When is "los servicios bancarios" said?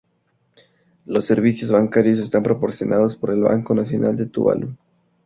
1.05-2.17